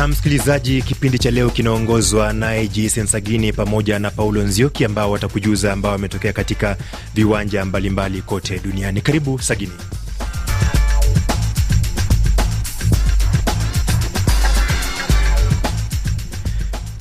[0.00, 5.72] Na msikilizaji, kipindi cha leo kinaongozwa naye Jason Sagini pamoja na Paulo Nzioki ambao watakujuza
[5.72, 6.76] ambao wametokea katika
[7.14, 9.00] viwanja mbalimbali mbali kote duniani.
[9.00, 9.72] Karibu Sagini.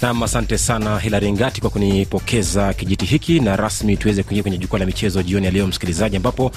[0.02, 4.80] Nam, asante sana Hilari Ngati kwa kunipokeza kijiti hiki na rasmi tuweze kuingia kwenye jukwaa
[4.80, 6.52] la michezo jioni ya leo, msikilizaji, ambapo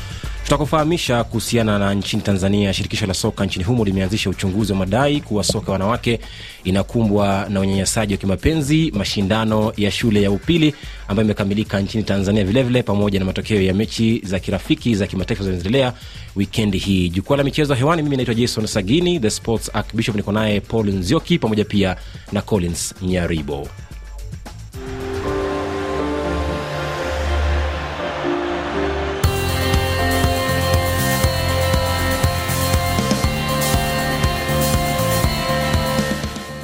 [0.45, 2.75] tutakufahamisha kuhusiana na nchini Tanzania.
[2.75, 6.21] Shirikisho la soka nchini humo limeanzisha uchunguzi wa madai kuwa soka wanawake
[6.65, 10.75] inakumbwa na unyanyasaji wa kimapenzi, mashindano ya shule ya upili
[11.09, 15.45] ambayo imekamilika nchini Tanzania vilevile vile, pamoja na matokeo ya mechi za kirafiki za kimataifa
[15.45, 15.93] zinaendelea
[16.37, 17.09] wikendi hii.
[17.09, 19.71] Jukwaa la michezo hewani, mimi naitwa Jason Sagini, the sports
[20.15, 21.97] niko naye Paul Nzioki pamoja pia
[22.33, 23.69] na Collins Nyaribo.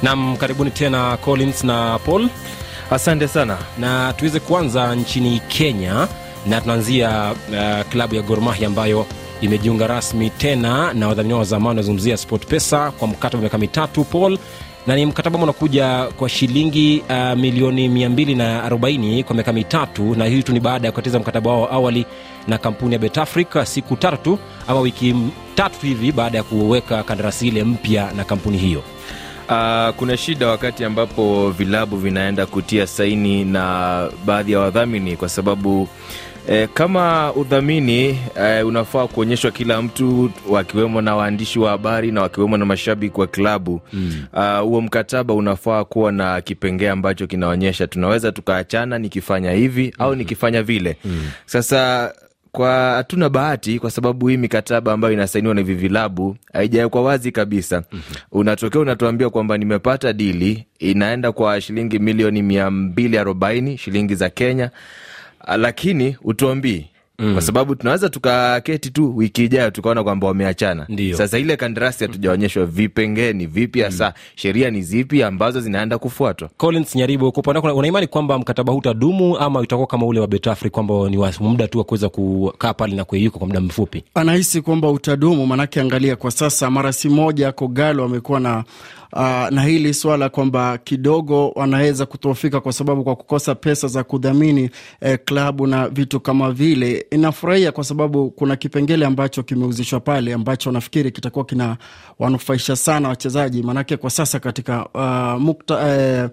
[0.03, 2.29] Nam karibuni tena collins na paul.
[2.91, 3.57] Asante sana.
[3.77, 6.07] Na tuweze kuanza nchini kenya
[6.47, 9.05] na tunaanzia uh, klabu ya gormahi ambayo
[9.41, 14.03] imejiunga rasmi tena na wadhamini wa zamani wanazungumzia sport pesa kwa mkataba wa miaka mitatu
[14.03, 14.37] paul.
[14.87, 20.43] Na ni mkataba ambao unakuja kwa shilingi uh, milioni 240 kwa miaka mitatu na hii
[20.43, 22.05] tu ni baada ya kukatiza mkataba wao awali
[22.47, 25.15] na kampuni ya betafrica siku tatu tu ama wiki
[25.55, 28.83] tatu hivi baada ya kuweka kandarasi ile mpya na kampuni hiyo
[29.49, 35.87] Uh, kuna shida wakati ambapo vilabu vinaenda kutia saini na baadhi ya wadhamini kwa sababu
[36.49, 42.57] eh, kama udhamini eh, unafaa kuonyeshwa kila mtu wakiwemo na waandishi wa habari na wakiwemo
[42.57, 44.67] na mashabiki wa klabu huo mm.
[44.77, 50.05] uh, mkataba unafaa kuwa na kipengee ambacho kinaonyesha tunaweza tukaachana nikifanya hivi mm-hmm.
[50.05, 51.29] au nikifanya vile mm.
[51.45, 52.13] sasa
[52.51, 57.83] kwa hatuna bahati kwa sababu hii mikataba ambayo inasainiwa na hivi vilabu haijawekwa wazi kabisa.
[57.91, 58.15] mm-hmm.
[58.31, 64.71] Unatokea unatuambia kwamba nimepata dili inaenda kwa shilingi milioni mia mbili arobaini shilingi za Kenya,
[65.57, 66.85] lakini utuambii
[67.19, 67.33] Mm.
[67.33, 70.87] Kwa sababu tunaweza tukaketi tu wiki ijayo tukaona kwamba wameachana.
[71.13, 74.11] Sasa ile kandarasi hatujaonyeshwa vipengee ni vipi hasa, mm.
[74.35, 76.49] sheria ni zipi ambazo zinaenda kufuatwa.
[76.57, 80.27] Collins Nyaribo, kwa upande wako unaimani kwamba mkataba huu utadumu ama itakuwa kama ule wa
[80.27, 84.03] Betafri kwamba ni wa muda tu wa kuweza kukaa pale na kuyeyuka kwa muda mfupi?
[84.13, 88.63] Anahisi kwamba utadumu, maanake angalia kwa sasa, mara si moja Kogalo amekuwa na
[89.13, 94.69] uh, na hili swala kwamba kidogo wanaweza kutofika kwa sababu kwa kukosa pesa za kudhamini
[95.01, 97.05] eh, klabu na vitu kama vile.
[97.11, 101.77] Inafurahia kwa sababu kuna kipengele ambacho kimeuzishwa pale ambacho nafikiri kitakuwa kina
[102.19, 106.29] wanufaisha sana wachezaji, maanake kwa sasa katika uh, mukta, eh,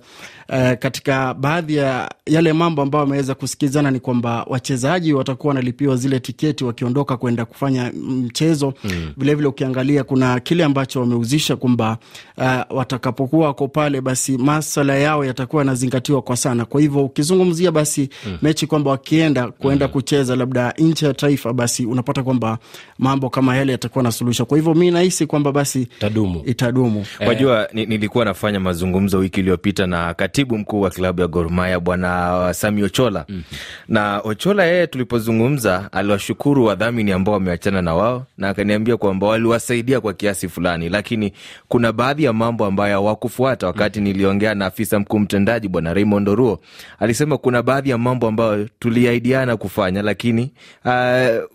[0.48, 6.20] eh, katika baadhi ya yale mambo ambayo wameweza kusikizana ni kwamba wachezaji watakuwa wanalipiwa zile
[6.20, 9.12] tiketi wakiondoka kwenda kufanya mchezo mm.
[9.16, 11.98] Vilevile ukiangalia kuna kile ambacho wameuzisha kwamba
[12.38, 16.64] uh, watakapokuwa wako pale, basi maswala yao yatakuwa yanazingatiwa kwa sana.
[16.64, 18.38] Kwa hivyo ukizungumzia basi mm.
[18.42, 19.92] mechi kwamba wakienda kuenda mm.
[19.92, 22.58] kucheza labda nje ya taifa, basi unapata kwamba
[22.98, 24.44] mambo kama yale yatakuwa na suluhisho.
[24.46, 27.06] Kwa hivyo mi nahisi kwamba basi itadumu, itadumu.
[27.26, 31.80] Wajua, eh, nilikuwa nafanya mazungumzo wiki iliyopita na katibu mkuu wa klabu ya Gor Mahia
[31.80, 33.42] Bwana Sami Ochola mm.
[33.88, 40.12] na Ochola yeye, tulipozungumza aliwashukuru wadhamini ambao wameachana na wao, na akaniambia kwamba waliwasaidia kwa
[40.14, 41.32] kiasi fulani, lakini
[41.68, 43.66] kuna baadhi ya mambo ambayo hawakufuata.
[43.66, 46.58] Wakati niliongea na afisa mkuu mtendaji Bwana Raymond Oruo,
[46.98, 50.52] alisema kuna baadhi ya mambo ambayo tuliahidiana kufanya, lakini
[50.84, 50.90] uh,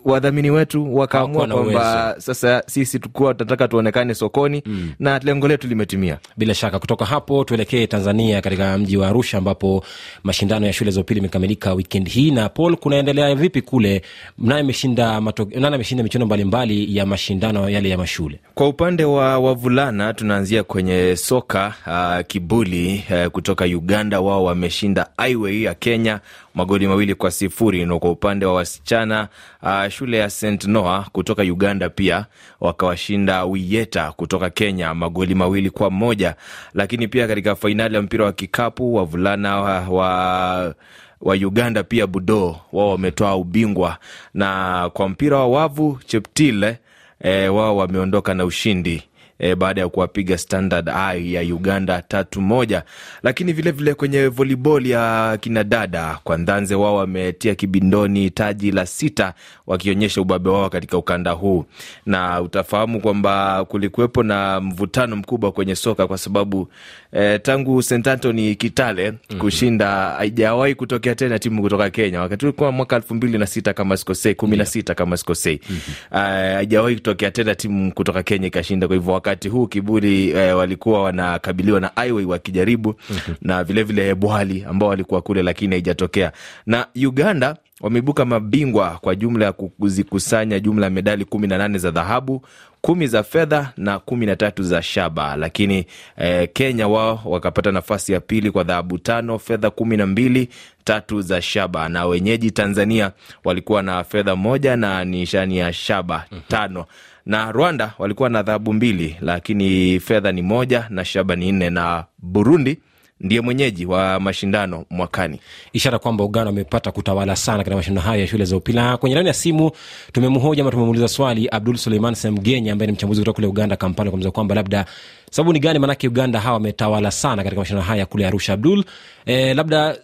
[0.06, 4.92] wadhamini wetu wakaamua kwamba sasa sisi tukuwa tunataka tuonekane sokoni mm.
[5.00, 6.18] na lengo letu limetimia.
[6.38, 9.84] Bila shaka, kutoka hapo tuelekee Tanzania, katika mji wa Arusha ambapo
[10.24, 12.32] mashindano ya shule za upili imekamilika weekend hii.
[12.32, 14.02] Na Paul, kunaendelea vipi kule?
[14.38, 18.40] Nani ameshinda michuano mbalimbali ya mashindano yale ya mashule?
[18.56, 25.64] Kwa upande wa wavulana tunaanzia kwenye soka uh, Kibuli uh, kutoka Uganda, wao wameshinda Highway
[25.64, 26.20] ya Kenya
[26.56, 27.86] magoli mawili kwa sifuri.
[27.86, 29.28] Na kwa upande wa wasichana
[29.64, 32.26] uh, shule ya St Noah kutoka Uganda pia
[32.60, 36.36] wakawashinda Wiyeta kutoka Kenya magoli mawili kwa moja.
[36.74, 40.76] Lakini pia katika fainali ya mpira wa kikapu wavulana wa, wa
[41.22, 43.98] wa Uganda pia Budo wao wametoa ubingwa,
[44.34, 46.78] na kwa mpira wa wavu Cheptile
[47.24, 49.04] eh, wao wameondoka na ushindi
[49.42, 52.84] e, baada ya kuwapiga Standard Ai ya Uganda tatu moja.
[53.24, 59.34] Lakini vilevile vile kwenye volleyball ya kinadada kwa Ndanze, wao wametia kibindoni taji la sita
[59.68, 61.66] wakionyesha ubabe wao katika ukanda huu,
[62.06, 66.68] na utafahamu kwamba kulikuwepo na mvutano mkubwa kwenye soka kwa sababu
[67.14, 69.40] e, tangu St Anthony Kitale mm-hmm.
[69.40, 73.98] kushinda haijawahi kutokea tena timu kutoka Kenya, wakati ulikuwa mwaka elfu mbili na sita kama
[73.98, 76.20] sikosei, kumi na sita kama sikosei, mm-hmm.
[76.22, 78.88] haijawahi kutokea tena timu kutoka Kenya ikashinda.
[78.88, 83.36] Kwa hivyo wakati huu Kibuli eh, walikuwa wanakabiliwa na Iway wakijaribu mm-hmm.
[83.42, 86.32] na vilevile vile Bwali ambao walikuwa kule, lakini haijatokea
[86.66, 91.92] na Uganda wameibuka mabingwa kwa jumla ya kuzikusanya jumla ya medali kumi na nane za
[91.92, 92.46] dhahabu
[92.82, 95.86] kumi za fedha na kumi na tatu za shaba, lakini
[96.18, 100.50] eh, Kenya wao wakapata nafasi ya pili kwa dhahabu tano, fedha kumi na mbili,
[100.84, 103.12] tatu za shaba, na wenyeji Tanzania
[103.44, 106.86] walikuwa na fedha moja na nishani ya shaba tano.
[107.26, 112.06] Na Rwanda walikuwa na dhahabu mbili, lakini fedha ni moja na shaba ni nne, na
[112.18, 112.78] Burundi
[113.22, 115.40] ndiye mwenyeji wa mashindano mwakani.
[115.74, 119.28] ishara kwamba uganda wamepata kutawala sana katika mashindano hayo ya shule za upili kwenye laini
[119.28, 119.72] ya simu
[120.12, 124.32] tumemhoja ama tumemuuliza swali abdul suleiman semgenya ambaye ni mchambuzi kutoka kule uganda kampala kueleza
[124.32, 124.86] kwamba labda
[125.32, 128.54] sababu ni gani maanake uganda hawa wametawala sana katika mashindano haya kule arusha.
[128.54, 128.84] Abdul
[129.26, 129.98] eh, labda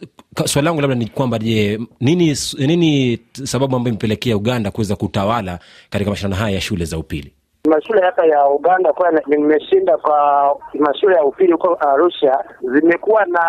[0.46, 5.60] swali langu labda ni kwamba je nini, nini sababu ambayo imepelekea uganda kuweza kutawala
[5.90, 7.32] katika mashindano haya ya shule za upili
[7.68, 13.42] mashule hata ya Uganda kwa nimeshinda kwa mashule ya upili huko Arusha, zimekuwa na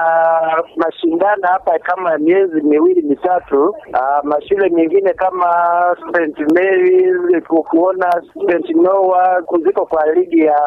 [0.76, 3.68] mashindano hapa kama miezi miwili mitatu.
[3.68, 5.48] Uh, mashule mengine kama
[6.12, 10.60] St Mary's kuona St Noah ziko kwa ligi ya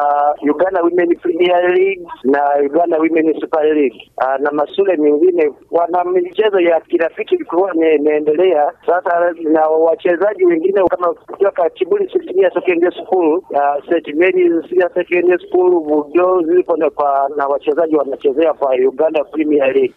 [0.50, 4.10] Uganda Women Premier League na Uganda Women Super League.
[4.18, 11.14] Uh, na mashule mengine wana michezo ya kirafiki ilikuwa imeendelea sasa, na wachezaji wengine kama
[11.14, 12.08] kutoka Kibuli
[12.54, 13.41] Secondary School
[14.94, 16.76] Secondary School Budo zipo
[17.36, 19.94] na, wachezaji wanachezea kwa Uganda Premier League.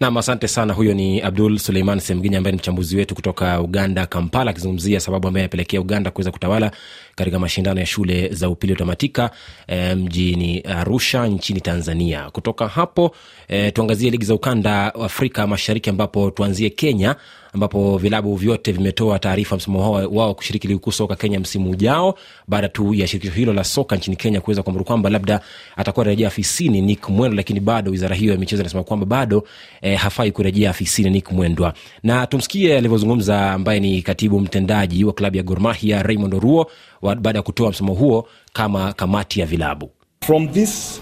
[0.00, 4.50] nam asante sana huyo ni abdul suleiman semginya ambaye ni mchambuzi wetu kutoka uganda kampala
[4.50, 6.70] akizungumzia sababu ambayo amepelekea uganda kuweza kutawala
[7.14, 9.30] katika mashindano ya shule za upili utamatika
[9.66, 13.10] e, mjini arusha nchini tanzania kutoka hapo
[13.48, 17.16] e, tuangazie ligi za ukanda afrika mashariki ambapo tuanzie kenya
[17.56, 22.14] ambapo vilabu vyote vimetoa taarifa msimamo wao, kushiriki ligi kuu soka kenya msimu ujao
[22.48, 25.40] baada tu ya shirikisho hilo la soka nchini kenya kuweza kuamuru kwamba labda
[25.76, 29.44] atakuwa rejea afisini nick mwendwa lakini bado wizara hiyo ya michezo inasema kwamba bado
[29.82, 31.74] eh, hafai kurejea afisini nick mwendwa.
[32.02, 36.70] Na tumsikie alivyozungumza ambaye ni katibu mtendaji wa klabu ya gormahia raymond oruo
[37.02, 39.90] baada ya kutoa msimamo huo kama kamati ya vilabu.
[40.20, 41.00] From this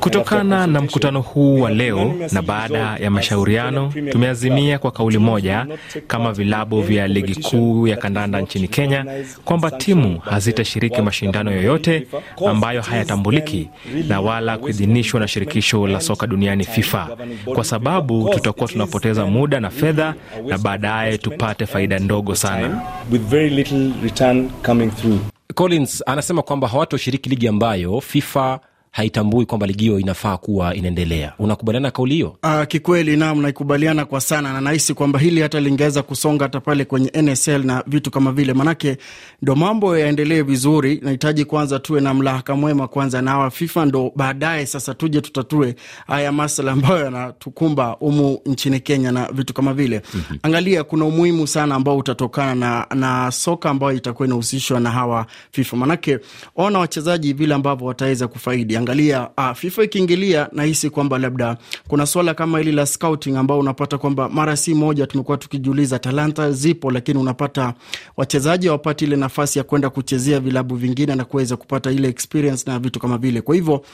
[0.00, 5.66] Kutokana na mkutano huu wa leo na baada ya mashauriano, tumeazimia kwa kauli moja
[6.06, 9.06] kama vilabu vya ligi kuu ya kandanda nchini Kenya
[9.44, 12.06] kwamba timu hazitashiriki mashindano yoyote
[12.48, 13.68] ambayo hayatambuliki
[14.08, 17.08] na wala kuidhinishwa na shirikisho la soka duniani FIFA,
[17.54, 20.14] kwa sababu tutakuwa tunapoteza muda na fedha
[20.46, 22.82] na baadaye tupate faida ndogo sana.
[23.12, 25.18] with very little return coming through.
[25.54, 31.32] collins anasema kwamba hawatoshiriki ligi ambayo fifa haitambui kwamba ligi hiyo inafaa kuwa inaendelea.
[31.38, 32.36] Unakubaliana kauli hiyo?
[32.42, 36.84] Uh, kikweli nam naikubaliana kwa sana na nahisi kwamba hili hata lingeweza kusonga hata pale
[36.84, 38.52] kwenye nsl na vitu kama vile.
[38.52, 38.96] Manake
[39.42, 44.12] ndo mambo yaendelee vizuri nahitaji kwanza tuwe na mlahaka mwema kwanza na hawa fifa ndo
[44.16, 45.74] baadaye sasa tuje tutatue
[46.06, 50.02] haya masala ambayo yanatukumba humu nchini kenya na vitu kama vile.
[50.14, 50.38] Mm-hmm.
[50.42, 55.76] angalia kuna umuhimu sana ambao utatokana na, na soka ambayo itakuwa inahusishwa na hawa fifa.
[55.76, 56.18] Manake
[56.56, 61.56] ona wachezaji vile ambavyo wataweza kufaidi angalia ah, fifa ikiingilia nahisi kwamba labda
[61.88, 66.52] kuna swala kama hili la scouting ambao unapata kwamba mara si moja tumekuwa tukijiuliza talanta
[66.52, 67.74] zipo lakini unapata
[68.16, 72.78] wachezaji hawapati ile nafasi ya kwenda kuchezea vilabu vingine na kuweza kupata ile experience na
[72.78, 73.40] vitu kama vile.
[73.40, 73.84] Kwa hivyo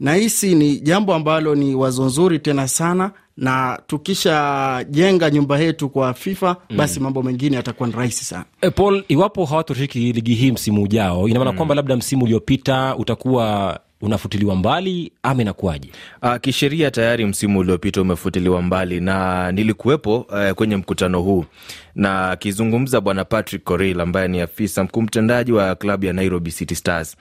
[0.00, 6.56] nahisi ni jambo ambalo ni wazo nzuri tena sana na tukishajenga nyumba yetu kwa fifa
[6.76, 8.44] basi mambo mengine yatakuwa ni rahisi sana.
[8.60, 11.56] E, paul iwapo hawatoshiriki ligi hii msimu ujao inamaana mm.
[11.56, 15.88] kwamba labda msimu uliopita utakuwa unafutiliwa mbali ama inakuwaje?
[16.22, 21.44] Uh, kisheria tayari msimu uliopita umefutiliwa mbali na nilikuwepo uh, kwenye mkutano huu.
[21.94, 26.74] Na akizungumza bwana Patrick Coril ambaye ni afisa mkuu mtendaji wa klabu ya Nairobi City
[26.74, 27.16] Stars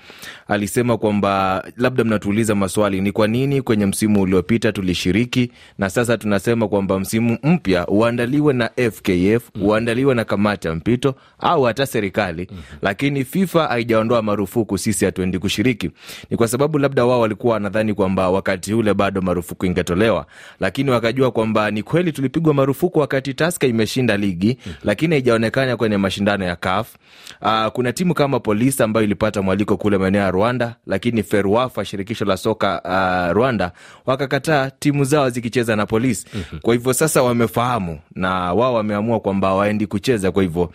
[0.47, 5.51] alisema kwamba labda mnatuuliza maswali, ni kwa nini kwenye msimu uliopita tulishiriki?
[5.77, 11.63] Na sasa tunasema kwamba msimu mpya uandaliwe na FKF uandaliwe na kamati ya mpito au
[11.63, 12.47] hata serikali.
[12.81, 15.89] Lakini FIFA haijaondoa marufuku, sisi hatuendi kushiriki.
[16.29, 20.25] Ni kwa sababu labda wao walikuwa wanadhani kwamba wakati ule bado marufuku ingetolewa,
[20.59, 26.45] lakini wakajua kwamba ni kweli tulipigwa marufuku wakati Taska imeshinda ligi lakini haijaonekana kwenye mashindano
[26.45, 26.95] ya CAF.
[27.41, 32.25] Uh, kuna timu kama Polisi ambayo ilipata mwaliko kule maeneo ya Rwanda, lakini FERWAFA, shirikisho
[32.25, 33.71] la soka uh, Rwanda,
[34.05, 36.27] wakakataa timu zao zikicheza na Polisi.
[36.61, 40.31] Kwa hivyo sasa wamefahamu na wao wameamua kwamba waendi kucheza.
[40.31, 40.71] Kwa hivyo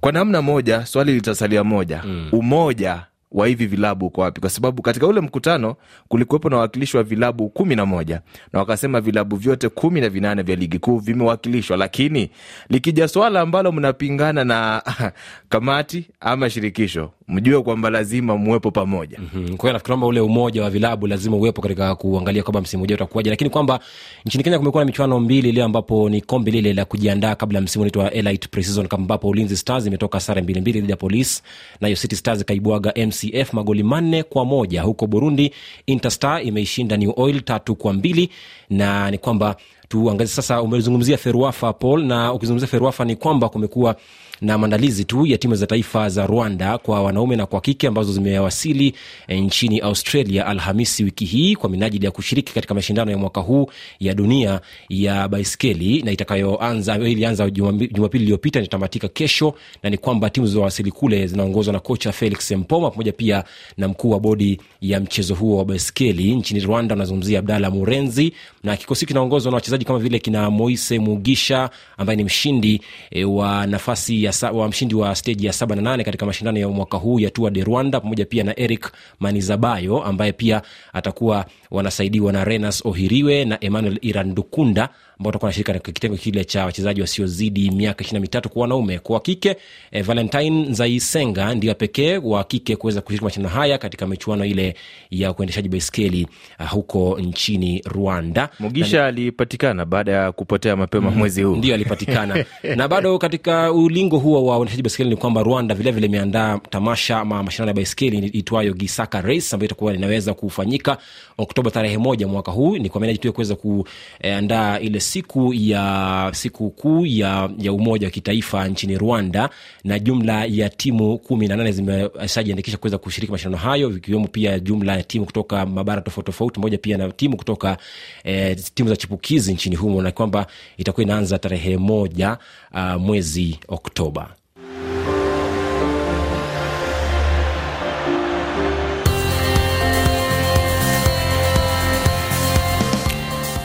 [0.00, 3.00] kwa namna moja swali litasalia moja, umoja
[3.32, 4.40] wa hivi vilabu uko wapi?
[4.40, 5.76] Kwa sababu katika ule mkutano
[6.08, 8.20] kulikuwepo na wawakilishi wa vilabu kumi na moja
[8.52, 12.30] na wakasema vilabu vyote kumi na vinane vya ligi kuu vimewakilishwa, lakini
[12.68, 14.82] likija swala ambalo mnapingana na
[15.48, 19.18] kamati ama shirikisho, mjue kwamba lazima muwepo pamoja.
[19.18, 22.82] Mm, kwa hiyo nafikiri kwamba ule umoja wa vilabu lazima uwepo katika kuangalia kwamba msimu
[22.82, 23.80] ujao utakuwaje, lakini kwamba
[24.26, 27.82] nchini Kenya kumekuwa na michuano mbili leo, ambapo ni kombe lile la kujiandaa kabla msimu
[27.82, 31.42] unaitwa Elite Pre-season, ambapo Ulinzi Stars imetoka sare mbili mbili dhidi ya Police,
[31.80, 34.82] nayo City Stars ikaibwaga MCF magoli manne kwa moja.
[34.82, 35.52] Huko Burundi,
[35.86, 38.30] Interstar imeishinda New Oil tatu kwa mbili,
[38.70, 39.56] na ni kwamba
[39.88, 43.96] tuangazie sasa, umezungumzia Feruafa Paul, na ukizungumzia Feruafa ni kwamba kumekuwa
[44.40, 48.12] na maandalizi tu ya timu za taifa za Rwanda kwa wanaume na kwa kike ambazo
[48.12, 48.94] zimewasili
[49.28, 53.66] e, nchini Australia Alhamisi wiki hii kwa minajili ya kushiriki katika mashindano ya mwaka huu
[54.00, 60.46] ya dunia ya baiskeli na itakayoanza ilianza Jumapili iliyopita itamatika kesho, na ni kwamba timu
[60.46, 63.44] zilizowasili kule zinaongozwa na kocha Felix Mpoma pamoja pia
[63.76, 68.32] na mkuu wa bodi ya mchezo huo wa baiskeli nchini Rwanda, unazungumzia Abdala Murenzi,
[68.64, 73.66] na kikosi kinaongozwa na wachezaji kama vile kina Moise Mugisha ambaye ni mshindi e, wa
[73.66, 77.30] nafasi wa mshindi wa steji ya saba na nane katika mashindano ya mwaka huu ya
[77.30, 83.44] Tour de Rwanda pamoja pia na Eric Manizabayo ambaye pia atakuwa wanasaidiwa na Renas Ohiriwe
[83.44, 88.20] na Emmanuel Irandukunda ambao watakuwa wanashiriki katika kitengo kile cha wachezaji wasiozidi miaka ishirini na
[88.20, 88.98] mitatu kwa wanaume.
[88.98, 89.56] Kwa wakike
[89.92, 94.74] eh, Valentine Zaisenga ndio pekee wa kike kuweza kushiriki mashindano haya katika michuano ile
[95.10, 96.26] ya kuendeshaji baiskeli
[96.60, 98.48] uh, huko nchini Rwanda.
[98.60, 102.44] Mugisha alipatikana baada ya kupotea mapema mwezi huu, ndio alipatikana
[102.76, 107.42] na bado katika ulingo huo wa uendeshaji baiskeli ni kwamba Rwanda vilevile imeandaa tamasha ama
[107.42, 110.98] mashindano ya baiskeli itwayo Gisaka Race ambayo itakuwa inaweza kufanyika
[111.38, 112.76] Oktoba tarehe moja mwaka huu.
[112.78, 118.06] Ni kwa minajili tu ya kuweza kuandaa ile siku ya siku kuu ya, ya umoja
[118.06, 119.50] wa kitaifa nchini Rwanda,
[119.84, 124.96] na jumla ya timu kumi na nane zimeshajiandikisha kuweza kushiriki mashindano hayo, vikiwemo pia jumla
[124.96, 127.76] ya timu kutoka mabara tofauti tofauti, moja pia na timu kutoka
[128.24, 130.46] eh, timu za chipukizi nchini humo, na kwamba
[130.76, 132.38] itakuwa inaanza tarehe moja
[132.74, 134.34] uh, mwezi Oktoba.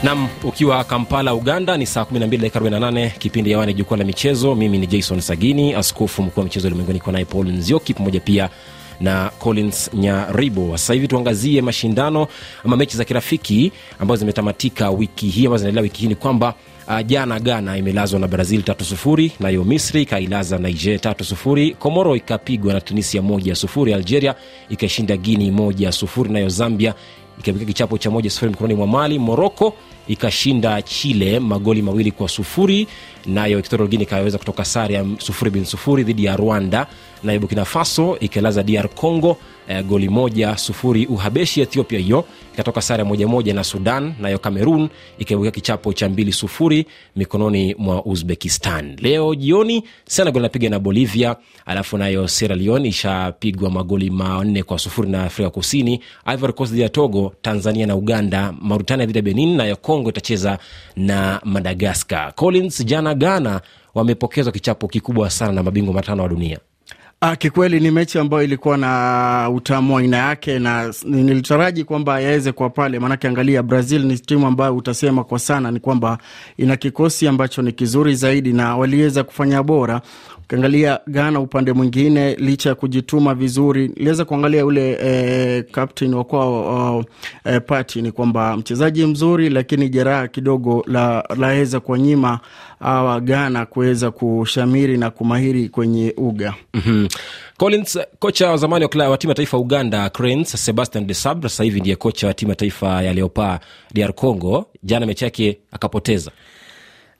[0.02, 4.54] Nam ukiwa kampala uganda ni saa 12 dakika 48 kipindi yawani jukwaa la michezo.
[4.54, 8.48] Mimi ni jason sagini askofu mkuu wa michezo ulimwenguni kwa naye paul nzioki pamoja pia
[9.00, 10.70] na collins nyaribo.
[10.78, 12.26] Sasa hivi tuangazie mashindano
[12.64, 16.08] ama mechi za kirafiki ambazo zimetamatika wiki hii ambazo zinaendelea wiki hii.
[16.08, 16.54] Ni kwamba
[16.88, 22.16] Uh, jana ghana imelazwa na brazil tatu sufuri nayo misri ikailaza niger tatu sufuri komoro
[22.16, 24.34] ikapigwa na tunisia moja sufuri algeria
[24.68, 26.94] ikashinda guini moja sufuri nayo zambia
[27.40, 29.74] ikapika kichapo cha moja sufuri mikononi mwa mali moroko
[30.08, 32.86] ikashinda chile magoli mawili kwa sufuri.
[33.26, 36.86] Nayo equatorial guinea ikaweza kutoka sare ya sufuri bin sufuri dhidi ya rwanda.
[37.22, 39.36] Nayo burkina faso ikilaza dr congo
[39.68, 42.24] eh, goli moja sufuri uhabeshi ethiopia hiyo.
[42.54, 44.88] Ikatoka sare moja moja na sudan nayo cameroon
[45.18, 48.96] ikaibukia kichapo cha mbili sufuri mikononi mwa uzbekistan.
[49.00, 55.08] Leo jioni senegal inapiga na bolivia alafu nayo sierra leone ishapigwa magoli manne kwa sufuri
[55.08, 56.00] na afrika kusini.
[56.34, 60.58] Ivory coast dhidi ya togo tanzania na uganda mauritania dhidi ya benin nayo congo itacheza
[60.96, 62.34] na madagascar.
[62.34, 63.60] Collins jana ghana
[63.94, 66.58] wamepokezwa kichapo kikubwa sana na mabingwa matano wa dunia
[67.24, 72.70] Ah, kikweli ni mechi ambayo ilikuwa na utamu aina yake, na nilitaraji kwamba yaweze kuwa
[72.70, 76.18] pale, maanake angalia, Brazil ni timu ambayo utasema kwa sana ni kwamba
[76.56, 80.00] ina kikosi ambacho ni kizuri zaidi na waliweza kufanya bora.
[80.44, 86.98] Ukiangalia Ghana upande mwingine, licha ya kujituma vizuri, iliweza kuangalia ule eh, captain wa kwao
[86.98, 87.04] uh,
[87.44, 92.40] eh, Pati ni kwamba mchezaji mzuri, lakini jeraha kidogo la laweza kuwanyima
[92.80, 97.08] awa Ghana kuweza kushamiri na kumahiri kwenye uga mm-hmm.
[97.56, 101.80] Collins kocha wa zamani wa timu ya taifa uganda cranes sebastian de sabre sasa hivi
[101.80, 103.60] ndiye kocha wa timu ya taifa ya leopa
[103.94, 104.66] dr congo.
[104.82, 106.30] Jana mechi yake akapoteza.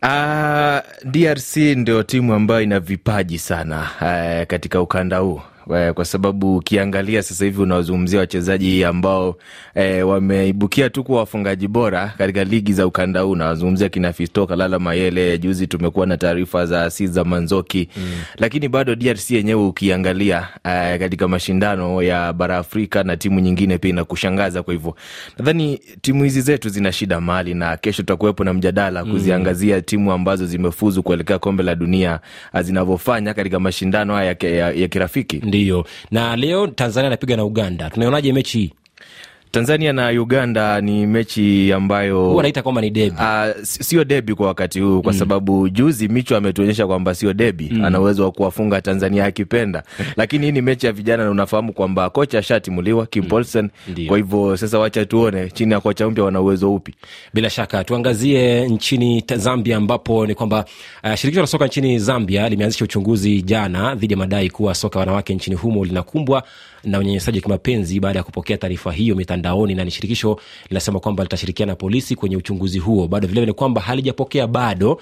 [0.03, 0.79] Uh,
[1.11, 5.41] DRC ndio timu ambayo ina vipaji sana uh, katika ukanda huu
[5.95, 9.37] kwa sababu ukiangalia sasa hivi unawazungumzia wachezaji ambao
[9.75, 13.37] e, wameibukia tu kuwa wafungaji bora katika ligi za ukanda huu.
[13.37, 18.03] Nawazungumzia kina Fisto Kalala Mayele, juzi tumekuwa na taarifa za Siza Manzoki mm.
[18.39, 23.91] Lakini bado DRC yenyewe ukiangalia e, katika mashindano ya bara Afrika na timu nyingine pia
[23.91, 24.63] inakushangaza.
[24.63, 24.97] Kwa hivyo
[25.39, 29.83] nadhani timu hizi zetu zina shida mali, na kesho tutakuwepo na mjadala kuziangazia mm.
[29.83, 32.21] timu ambazo zimefuzu kuelekea kombe la dunia
[32.61, 37.91] zinavyofanya katika mashindano haya ya, ya, ya kirafiki ndiyo na leo tanzania anapiga na uganda.
[37.91, 38.73] Tunaionaje mechi hii
[39.53, 43.17] Tanzania na Uganda ni mechi ambayo wanaita kwamba ni debi.
[43.17, 45.19] Uh, sio debi kwa wakati huu kwa mm.
[45.19, 47.85] sababu juzi Micho ametuonyesha kwamba sio debi mm.
[47.85, 49.83] ana uwezo wa kuwafunga Tanzania akipenda,
[50.17, 54.07] lakini hii ni mechi ya vijana na unafahamu kwamba kocha ashatimuliwa Kim Paulsen mm.
[54.07, 56.95] kwa hivyo sasa wacha tuone chini ya kocha mpya wana uwezo upi.
[57.35, 60.65] Bila shaka tuangazie nchini Zambia ambapo ni kwamba
[61.05, 65.35] uh, shirikisho la soka nchini Zambia limeanzisha uchunguzi jana dhidi ya madai kuwa soka wanawake
[65.35, 66.43] nchini humo linakumbwa
[66.85, 71.23] na unyanyasaji wa kimapenzi baada ya kupokea taarifa hiyo mitandaoni, na ni shirikisho linasema kwamba
[71.23, 73.09] litashirikiana na polisi kwenye uchunguzi huo.
[73.09, 75.01] Bado vilevile kwamba halijapokea bado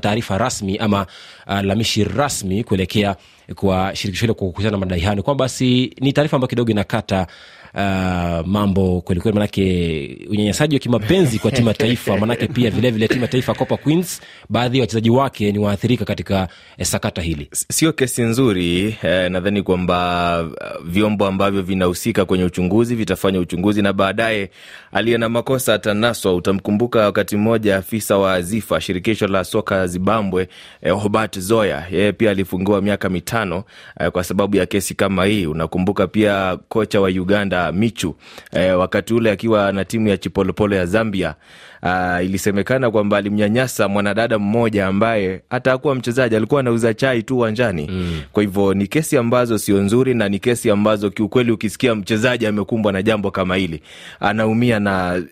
[0.00, 1.06] taarifa rasmi ama
[1.46, 3.16] uh, lamishi rasmi kuelekea
[3.54, 5.14] kwa shirikisho hilo kuhusiana na madai hayo.
[5.16, 7.26] Ni kwamba basi ni taarifa ambayo kidogo inakata
[7.74, 13.22] uh, mambo kwelikweli, manake unyanyasaji wa kimapenzi kwa timu ya taifa, manake pia vilevile timu
[13.22, 16.48] ya taifa Copa Queens, baadhi ya wachezaji wake ni waathirika katika
[16.78, 17.48] eh, sakata hili.
[17.52, 20.44] Sio kesi nzuri eh, nadhani kwamba
[20.84, 24.50] vyombo ambavyo vinahusika kwenye uchunguzi vitafanya uchunguzi na baadaye
[24.92, 26.34] aliye na makosa atanaswa.
[26.34, 30.48] Utamkumbuka wakati mmoja afisa wa Azifa, shirikisho la soka Zimbabwe,
[30.82, 33.64] eh, Hobart Zoya, yeye pia alifungiwa miaka mitano
[34.00, 35.46] eh, kwa sababu ya kesi kama hii.
[35.46, 38.16] Unakumbuka pia kocha wa Uganda Michu
[38.52, 41.34] eh, wakati ule akiwa na timu ya Chipolopolo ya Zambia.
[41.84, 47.88] Uh, ilisemekana kwamba alimnyanyasa mwanadada mmoja ambaye hata hakuwa mchezaji, alikuwa anauza chai tu uwanjani
[47.90, 48.20] mm.
[48.32, 52.92] Kwa hivyo ni kesi ambazo sio nzuri na ni kesi ambazo kiukweli, ukisikia mchezaji amekumbwa
[52.92, 53.82] na jambo kama hili
[54.20, 55.22] anaumia, na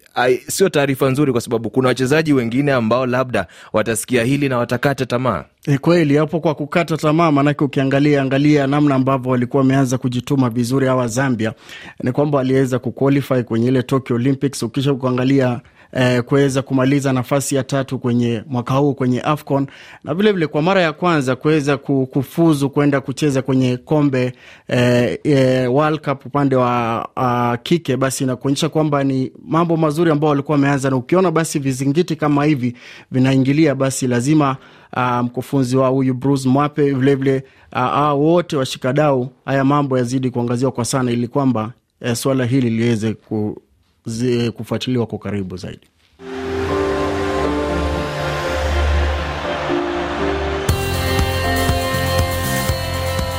[0.47, 5.45] sio taarifa nzuri, kwa sababu kuna wachezaji wengine ambao labda watasikia hili na watakata tamaa.
[5.67, 10.87] Ni kweli hapo kwa kukata tamaa, maanake ukiangalia angalia namna ambavyo walikuwa wameanza kujituma vizuri
[10.87, 11.53] hawa Zambia,
[12.03, 14.63] ni kwamba waliweza kuqualify kwenye ile Tokyo Olympics.
[14.63, 15.61] Ukisha kuangalia
[15.93, 19.67] eh, kuweza kumaliza nafasi ya tatu kwenye mwaka huu kwenye AFCON
[20.05, 24.33] na vilevile vile kwa mara ya kwanza kuweza kufuzu kwenda kucheza kwenye kombe
[24.69, 30.31] eh, eh, World Cup upande wa uh, kike, basi inakuonyesha kwamba ni mambo mazuri ambao
[30.31, 32.77] walikuwa wameanza, na ukiona basi vizingiti kama hivi
[33.11, 34.57] vinaingilia, basi lazima
[35.23, 40.85] mkufunzi um, wa huyu Bruce Mwape vilevile uh, wote washikadau haya mambo yazidi kuangaziwa kwa
[40.85, 43.63] sana, ili kwamba eh, swala hili liweze ku
[44.57, 45.87] kufuatiliwa kwa karibu zaidi.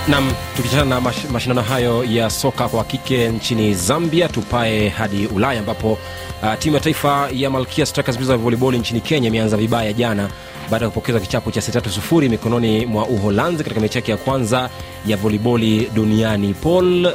[0.07, 5.59] Nam, tukichana na mash, mashindano hayo ya soka kwa kike nchini Zambia, tupae hadi Ulaya
[5.59, 10.29] ambapo uh, timu ya taifa ya Malkia Strikers ya volleyball nchini Kenya imeanza vibaya jana
[10.71, 14.69] baada ya kupokeza kichapo cha setatu sufuri mikononi mwa Uholanzi katika mechi yake ya kwanza
[15.07, 16.53] ya voleyboli duniani.
[16.53, 17.13] Paul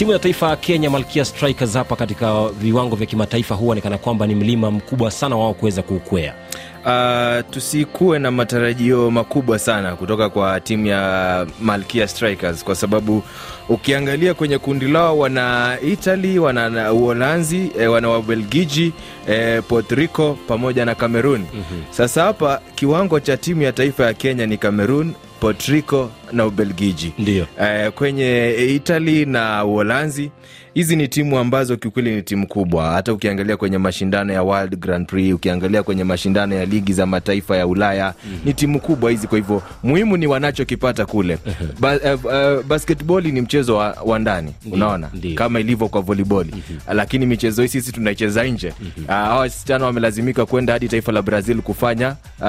[0.00, 4.26] timu ya taifa ya Kenya Malkia Strikers hapa katika viwango vya kimataifa huwa ni kwamba
[4.26, 6.34] ni mlima mkubwa sana wao kuweza kuukwea.
[6.84, 13.22] Uh, tusikuwe na matarajio makubwa sana kutoka kwa timu ya Malkia Strikers kwa sababu
[13.68, 18.92] ukiangalia kwenye kundi lao wana Italy, wana Uholanzi, eh, wana Wabelgiji,
[19.28, 21.40] eh, Puerto Rico pamoja na Cameroon.
[21.54, 21.82] mm-hmm.
[21.90, 27.12] Sasa hapa kiwango cha timu ya taifa ya Kenya ni Cameroon, Puerto Rico na Ubelgiji.
[27.18, 27.46] Ndio.
[27.60, 30.30] Eh, kwenye Italy na Uholanzi
[30.74, 32.90] hizi ni timu ambazo kiukweli ni timu kubwa.
[32.92, 37.56] Hata ukiangalia kwenye mashindano ya World Grand Prix, ukiangalia kwenye mashindano ya ligi za mataifa
[37.56, 38.46] ya Ulaya mm -hmm.
[38.46, 39.26] ni timu kubwa hizi.
[39.26, 41.38] Kwa hivyo muhimu ni wanachokipata kule.
[41.80, 45.34] ba, uh, uh, basketball ni mchezo wa, wa ndani unaona, Ndiyo.
[45.34, 46.94] kama ilivyo kwa volleyball mm -hmm.
[46.94, 49.02] lakini michezo hii sisi tunaicheza nje mm -hmm.
[49.04, 52.46] uh, hawa wasichana wamelazimika kwenda hadi taifa la Brazil kufanya uh,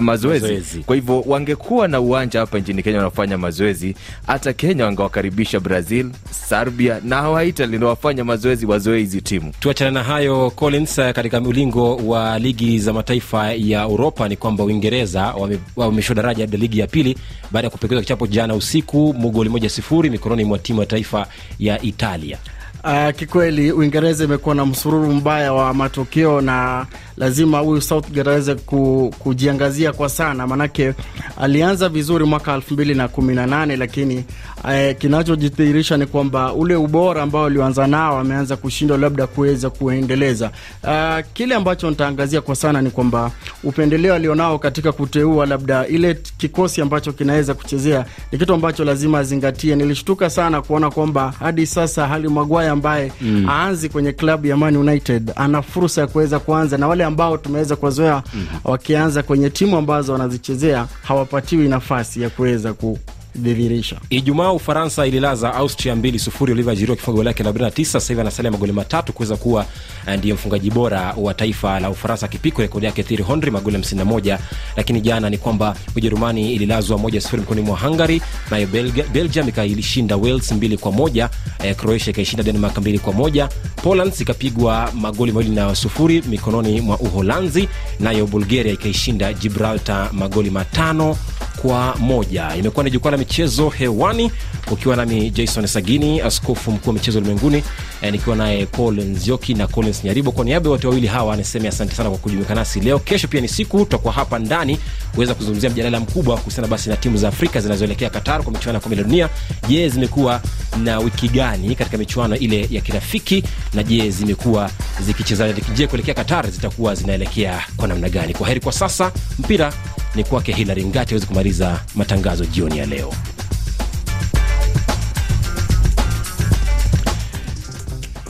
[0.00, 0.44] mazoezi.
[0.44, 0.78] Mazoezi.
[0.78, 3.94] Kwa hivyo wangekuwa na uwanja hapa nchini Kenya wanafanya mazoezi,
[4.26, 9.52] hata Kenya wangewakaribisha Brazil, Serbia na hawa Italy linawafanya mazoezi, wazoe hizi timu.
[9.60, 14.64] Tuachana na hayo Collins, eh, katika ulingo wa ligi za mataifa ya Uropa ni kwamba
[14.64, 17.16] Uingereza wame- wameshuka daraja hadi ligi ya pili
[17.50, 21.26] baada ya kupekezwa kichapo jana usiku mgoli moja sifuri mikononi mwa timu ya taifa
[21.58, 22.38] ya Italia.
[22.84, 29.14] Uh, kikweli Uingereza imekuwa na msururu mbaya wa matokeo na lazima huyu Southgate aweze ku,
[29.18, 30.94] kujiangazia kwa sana, maanake
[31.40, 34.24] alianza vizuri mwaka elfu mbili na kumi na nane lakini
[34.64, 40.50] uh, kinachojidhihirisha ni kwamba ule ubora ambao alianza nao ameanza kushindwa labda kuweza kuendeleza.
[40.82, 43.30] Uh, kile ambacho nitaangazia kwa sana ni kwamba
[43.64, 49.76] upendeleo alionao katika kuteua labda ile kikosi ambacho kinaweza kuchezea ni kitu ambacho lazima azingatie.
[49.76, 53.46] Nilishtuka sana kuona kwamba hadi sasa Harry Maguire ambaye mm.
[53.48, 57.76] aanzi kwenye klabu ya Man United ana fursa ya kuweza kuanza na wale ambao tumeweza
[57.76, 58.46] kuwazoea mm.
[58.64, 62.98] wakianza kwenye timu ambazo wanazichezea hawapatiwi nafasi ya kuweza ku
[63.34, 63.96] imedhihirisha.
[64.10, 67.84] Ijumaa Ufaransa ililaza Austria mbili sufuri, Olivier Giroud akifunga goli lake la 49.
[67.84, 69.66] Sasa hivi anasalia magoli matatu kuweza kuwa
[70.08, 74.38] eh, ndiye mfungaji bora wa taifa la Ufaransa, akipikwa rekodi yake Thierry Henry magoli 51.
[74.76, 78.66] Lakini jana ni kwamba Ujerumani ililazwa moja sufuri mikononi mwa Hungary, nayo
[79.12, 81.30] Belgium ikailishinda Wales mbili kwa moja.
[81.64, 83.48] Eh, Croatia ikaishinda Denmark mbili kwa moja.
[83.82, 87.68] Poland ikapigwa magoli mawili na sufuri mikononi mwa Uholanzi,
[88.00, 91.16] nayo Bulgaria ikaishinda Gibraltar magoli matano
[91.62, 92.56] kwa moja.
[92.56, 94.32] Imekuwa ni jukwaa la michezo hewani,
[94.70, 97.62] ukiwa nami Jason Sagini, askofu mkuu wa michezo ulimwenguni,
[98.02, 100.32] eh, nikiwa naye Paul Nzioki na Collins Nyaribo.
[100.32, 102.98] Kwa niaba wote wawili hawa niseme asante sana kwa kujumuika nasi leo.
[102.98, 104.78] Kesho pia ni siku, tutakuwa hapa ndani
[105.14, 108.80] kuweza kuzungumzia mjadala mkubwa kuhusiana basi na timu za Afrika zinazoelekea Qatar kwa michuano ya
[108.80, 109.28] kombe la dunia.
[109.68, 110.40] Je, zimekuwa
[110.82, 114.70] na wiki gani katika michuano ile ya kirafiki, na je zimekuwa
[115.06, 118.34] zikicheza, je kuelekea Qatar zitakuwa zinaelekea kwa namna gani?
[118.34, 119.72] Kwa heri kwa sasa, mpira
[120.14, 123.12] ni kwake Hilary Ngati aweze kumaliza matangazo jioni ya leo.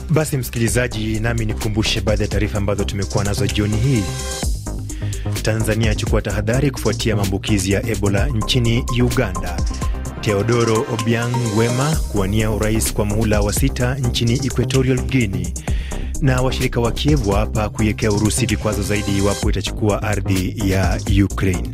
[0.09, 4.03] Basi msikilizaji, nami nikumbushe baadhi ya taarifa ambazo tumekuwa nazo jioni hii.
[5.41, 9.57] Tanzania achukua tahadhari kufuatia maambukizi ya Ebola nchini Uganda.
[10.21, 15.47] Teodoro Obiang Nguema kuwania urais kwa muhula wa sita nchini Equatorial Guinea,
[16.21, 21.69] na washirika wa Kievu hapa kuiwekea Urusi vikwazo zaidi iwapo itachukua ardhi ya Ukraine.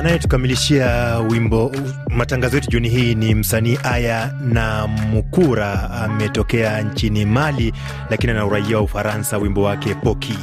[0.00, 1.72] Anayetukamilishia wimbo
[2.08, 7.72] matangazo yetu jioni hii ni msanii Aya na Mukura, ametokea nchini Mali
[8.10, 9.38] lakini ana uraia wa Ufaransa.
[9.38, 10.38] Wimbo wake Poki.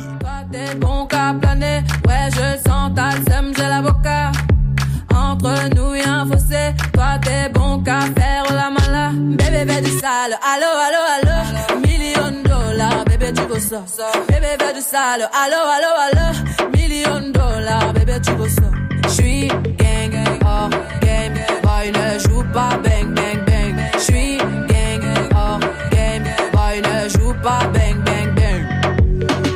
[19.08, 20.70] J'suis gang, gang, hors
[21.02, 21.34] game.
[21.64, 23.76] Boy, ne joue pas bang, bang, bang.
[23.98, 25.60] J'suis gang, gang, hors
[25.92, 26.24] game.
[26.54, 28.64] Boy, ne joue pas bang, bang, bang.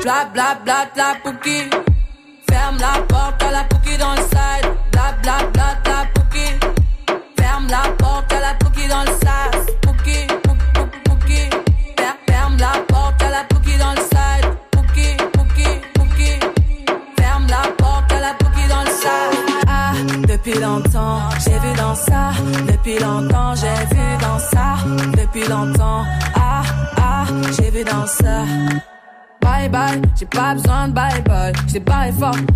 [0.04, 1.70] Bla, bla, bla, bla, pouki.
[2.50, 4.72] Ferme la porte à la pouki dans le side.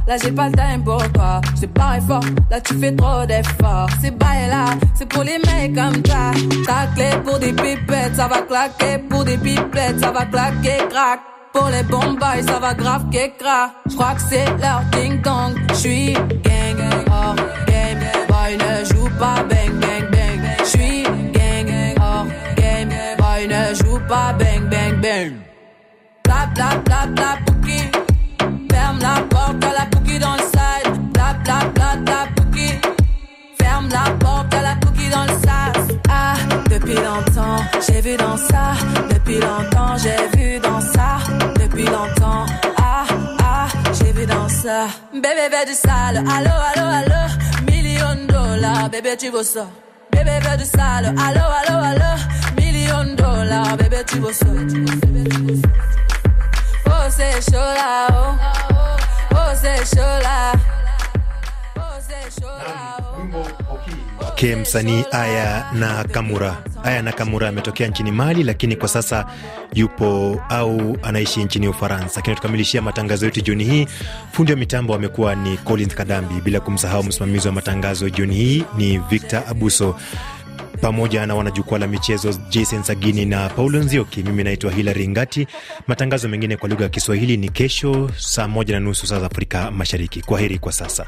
[0.07, 1.41] Là j'ai pas le time pour toi.
[1.55, 3.89] J't'ai barré fort, là tu fais trop d'efforts.
[4.01, 6.31] C'est bye là, c'est pour les mecs comme ça.
[6.65, 8.97] Ta clé pour des pipettes, ça va claquer.
[9.09, 11.19] Pour des pipettes, ça va claquer, crack.
[11.53, 13.71] Pour les bombes, ça va grave qu'écra.
[13.89, 15.55] J'crois que c'est leur ding dong.
[15.73, 18.03] J'suis gang, oh game.
[18.27, 20.41] Boy ne joue pas bang bang bang.
[20.65, 22.89] J'suis gang, oh game.
[23.17, 25.33] Boy ne joue pas bang bang bang.
[26.25, 28.04] Bla bla bla bla pouki.
[35.15, 35.95] Dans le sas.
[36.09, 36.35] Ah,
[36.69, 38.65] depuis longtemps, j'ai vu dans ça.
[39.13, 41.09] Depuis longtemps, j'ai vu dans ça.
[41.61, 42.45] Depuis longtemps,
[42.77, 43.05] ah,
[43.39, 44.87] ah, j'ai vu dans ça.
[45.13, 46.17] Bébé, fais du sale.
[46.35, 47.21] Allo, allo, allo.
[47.71, 49.65] Million dollars, bébé, tu veux ça.
[50.11, 51.07] Bébé, fais du sale.
[51.25, 52.11] Allo, allo, allo.
[52.57, 54.51] Million dollars, bébé, tu veux ça.
[56.87, 58.35] Oh, c'est chaud là, oh.
[59.31, 60.51] Oh, c'est chaud là.
[64.35, 66.57] Ke msanii Aya na Kamura.
[66.83, 69.25] Aya na Kamura ametokea nchini Mali, lakini kwa sasa
[69.73, 72.21] yupo au anaishi nchini Ufaransa.
[72.21, 73.87] Kinatukamilishia matangazo yetu jioni hii.
[74.31, 78.97] Fundi wa mitambo amekuwa ni Collins Kadambi, bila kumsahau msimamizi wa matangazo jioni hii ni
[78.97, 79.95] Victor Abuso
[80.81, 84.23] pamoja na wanajukwaa la michezo Jason Sagini na Paulo Nzioki.
[84.23, 85.47] Mimi naitwa Hilary Ngati.
[85.87, 89.71] Matangazo mengine kwa lugha ya Kiswahili ni kesho saa moja na nusu saa za Afrika
[89.71, 90.21] Mashariki.
[90.21, 91.07] Kwa heri kwa sasa.